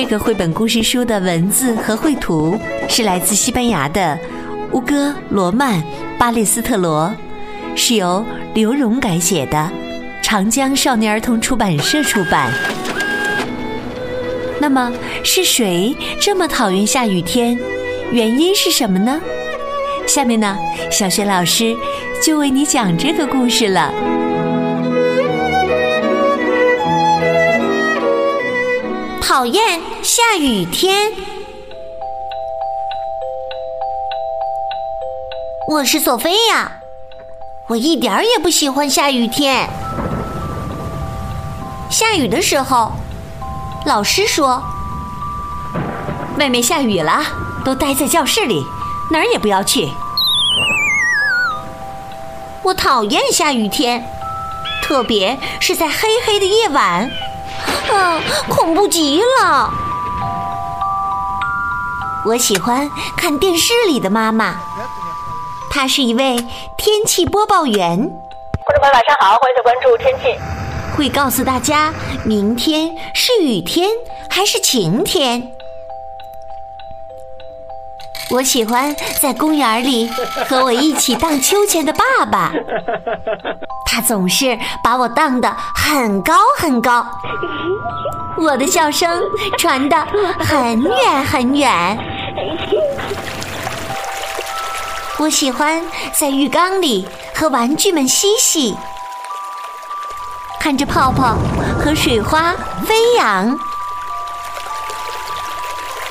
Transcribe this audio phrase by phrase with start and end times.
[0.00, 2.56] 这个绘本故事书的文字和绘图
[2.88, 4.16] 是来自西班牙的
[4.70, 5.82] 乌戈·罗曼·
[6.16, 7.12] 巴列斯特罗，
[7.74, 9.68] 是由刘荣改写的。
[10.22, 12.48] 长江少年儿童出版社出版。
[14.60, 14.92] 那么
[15.24, 17.58] 是谁这么讨厌下雨天？
[18.12, 19.20] 原因是什么呢？
[20.06, 20.56] 下面呢，
[20.92, 21.76] 小学老师
[22.22, 23.92] 就为你讲这个故事了。
[29.28, 31.12] 讨厌下雨天。
[35.68, 36.80] 我是索菲亚，
[37.66, 39.68] 我一点儿也不喜欢下雨天。
[41.90, 42.92] 下雨的时候，
[43.84, 44.62] 老师说
[46.40, 47.22] ：“外面下雨了，
[47.66, 48.64] 都待在教室里，
[49.10, 49.90] 哪儿也不要去。”
[52.64, 54.02] 我讨厌下雨天，
[54.82, 57.10] 特别是在黑黑的夜晚，
[57.92, 59.70] 啊，恐怖极了。
[62.24, 64.56] 我喜欢看电视里的妈妈，
[65.70, 66.36] 她是一位
[66.76, 67.96] 天气播报员。
[67.96, 70.38] 观众朋友，晚上好，欢迎关注天气。
[70.96, 71.92] 会告诉大家
[72.24, 73.88] 明天是雨天
[74.28, 75.52] 还是晴天。
[78.30, 80.10] 我喜欢在公园里
[80.48, 82.52] 和我一起荡秋千的爸爸，
[83.90, 87.06] 他总是把我荡得很高很高，
[88.36, 89.22] 我的笑声
[89.56, 89.96] 传得
[90.38, 91.98] 很远很远。
[95.18, 95.82] 我喜欢
[96.12, 98.76] 在浴缸里和玩具们嬉戏。
[100.60, 101.36] 看着泡泡
[101.80, 102.54] 和水花
[102.86, 103.58] 飞扬，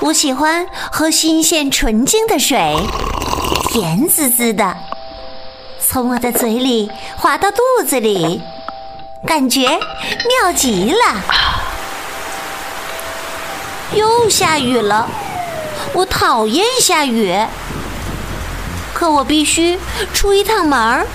[0.00, 2.74] 我喜欢喝新鲜纯净的水，
[3.68, 4.74] 甜滋滋的，
[5.88, 8.42] 从我的嘴里滑到肚子里，
[9.24, 11.22] 感觉妙极了。
[13.94, 15.08] 又下雨了，
[15.92, 17.32] 我讨厌下雨，
[18.92, 19.78] 可我必须
[20.12, 21.06] 出一趟门儿。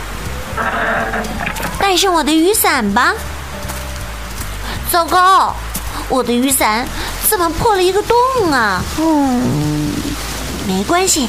[1.78, 3.14] 带上我的雨伞吧。
[4.90, 5.54] 糟糕，
[6.08, 6.88] 我的雨伞
[7.28, 8.82] 怎么破了一个洞啊？
[8.98, 9.92] 嗯，
[10.66, 11.28] 没关系，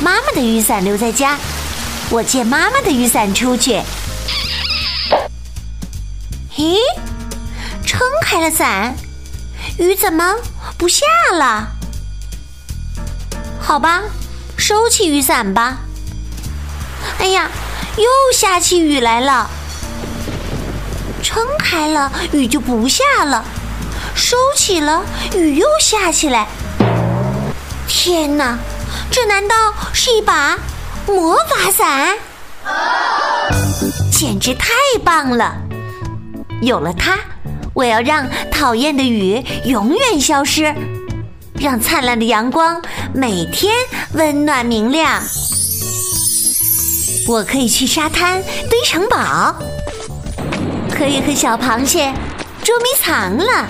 [0.00, 1.36] 妈妈的雨伞留在家，
[2.10, 3.82] 我借妈妈的雨伞出去。
[6.56, 6.76] 咦，
[7.84, 8.96] 撑开了伞，
[9.78, 10.34] 雨怎么
[10.76, 11.68] 不下了？
[13.60, 14.02] 好吧，
[14.56, 15.78] 收起雨伞吧。
[17.18, 17.50] 哎呀！
[17.96, 19.50] 又下起雨来了，
[21.20, 23.44] 撑开了雨就不下了，
[24.14, 25.04] 收起了
[25.34, 26.46] 雨又下起来。
[27.88, 28.56] 天哪，
[29.10, 30.56] 这难道是一把
[31.08, 32.14] 魔法伞？
[34.12, 34.68] 简直太
[35.02, 35.54] 棒了！
[36.60, 37.18] 有了它，
[37.72, 40.74] 我要让讨厌的雨永远消失，
[41.54, 42.82] 让灿烂的阳光
[43.14, 43.72] 每天
[44.12, 45.22] 温暖明亮。
[47.26, 49.54] 我可以去沙滩堆城堡，
[50.90, 52.12] 可以和小螃蟹
[52.62, 53.66] 捉迷藏了。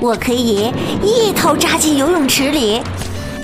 [0.00, 0.72] 我可以
[1.04, 2.82] 一头扎进游泳池里，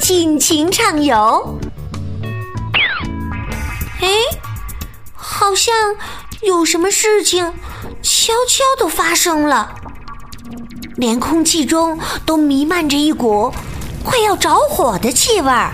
[0.00, 1.60] 尽情畅游。
[4.04, 4.10] 哎，
[5.14, 5.74] 好像
[6.42, 7.54] 有什么事情
[8.02, 9.74] 悄悄的发生了，
[10.96, 13.50] 连空气中都弥漫着一股
[14.04, 15.72] 快要着火的气味儿。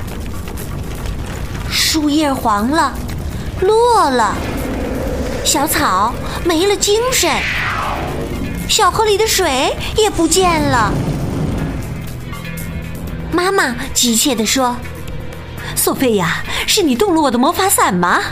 [1.69, 2.93] 树叶黄了，
[3.63, 4.37] 落了，
[5.45, 6.15] 小草
[6.45, 7.29] 没了精神，
[8.69, 10.93] 小河里的水也不见了。
[13.33, 14.77] 妈妈急切地说
[15.75, 18.23] ：“索菲亚，是你动了我的魔法伞吗？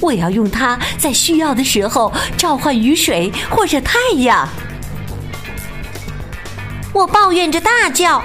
[0.00, 4.48] 我要用它在需要的时候召唤雨水或者太阳。”
[6.92, 8.18] 我抱怨着大叫：“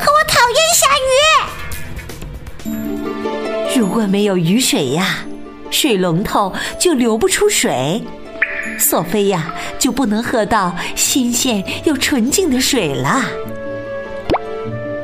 [0.00, 1.02] 可我讨厌下雨！”
[3.78, 5.18] 如果没有雨水呀，
[5.70, 8.02] 水龙头就流不出水，
[8.78, 13.24] 索菲亚就不能喝到新鲜又纯净的水了。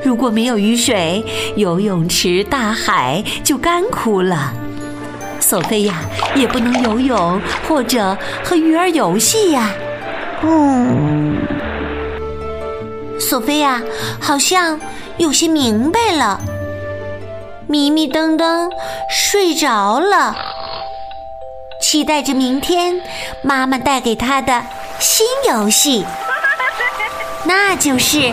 [0.04, 1.24] 如果没有雨水，
[1.56, 4.52] 游泳池、大海就干枯了，
[5.38, 5.96] 索菲亚
[6.34, 9.70] 也不能游泳或者和鱼儿游戏呀。
[10.42, 11.36] 嗯，
[13.18, 13.82] 索菲亚
[14.18, 14.80] 好像
[15.18, 16.40] 有些明白了。
[17.66, 18.68] 迷迷瞪瞪
[19.08, 20.34] 睡着了，
[21.80, 23.00] 期待着明天
[23.44, 24.62] 妈妈带给他的
[24.98, 26.04] 新游戏，
[27.44, 28.32] 那就是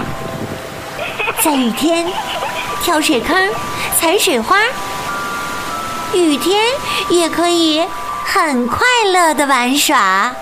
[1.44, 2.06] 在雨天
[2.84, 3.36] 跳水坑、
[4.00, 4.57] 踩水花。
[6.13, 6.66] 雨天
[7.10, 7.81] 也可以
[8.25, 8.80] 很快
[9.13, 10.34] 乐的玩耍。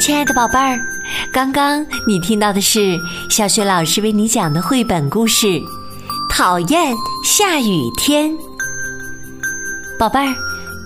[0.00, 0.78] 亲爱的宝贝儿，
[1.32, 2.98] 刚刚你听到的是
[3.30, 5.46] 小雪老师为你讲的绘本故事
[6.28, 6.92] 《讨厌
[7.24, 8.30] 下雨天》。
[9.98, 10.34] 宝贝儿，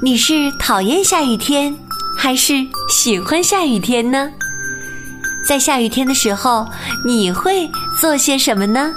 [0.03, 1.75] 你是讨厌下雨天，
[2.19, 2.55] 还是
[2.91, 4.31] 喜欢下雨天呢？
[5.49, 6.67] 在下雨天的时候，
[7.07, 7.67] 你会
[7.99, 8.93] 做些什么呢？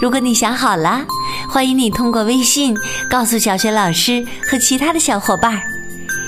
[0.00, 1.04] 如果你想好了，
[1.48, 2.76] 欢迎你通过微信
[3.10, 5.60] 告诉小雪老师和其他的小伙伴。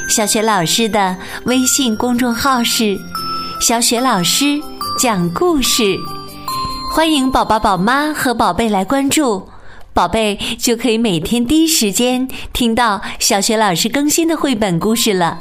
[0.09, 2.99] 小雪老师的微信公众号是
[3.63, 4.61] “小雪老师
[4.99, 5.97] 讲故事”，
[6.93, 9.47] 欢迎宝宝、宝妈和宝贝来关注，
[9.93, 15.39] 宝贝就可以每天第一时间听到小学老师更新的绘本故事了。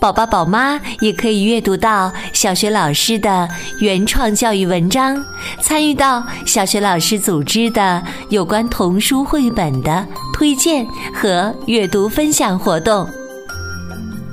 [0.00, 3.48] 宝宝、宝妈也可以阅读到小学老师的
[3.80, 5.20] 原创教育文章，
[5.60, 13.08] 参与到小学老师组织的有关童书绘本的推荐和阅读分享活动。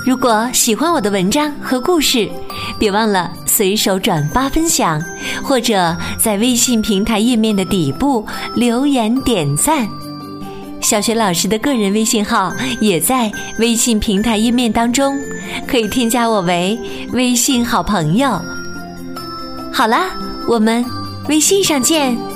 [0.06, 2.30] 如果喜欢我的文章和故事，
[2.78, 5.02] 别忘了随手转发分享，
[5.42, 9.88] 或者在微信平台页面的底部留言点赞。
[10.82, 15.18] 小学老师的个人微信号也在微信平台页面当中，
[15.66, 16.78] 可以添加我为
[17.14, 18.30] 微信好朋友。
[19.72, 20.10] 好啦，
[20.50, 20.84] 我们
[21.30, 22.35] 微信上见。